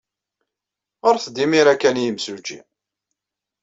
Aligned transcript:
Ɣret-d 1.09 1.37
imir-a 1.43 1.73
kan 1.81 1.99
i 2.01 2.03
yimsujji. 2.03 2.59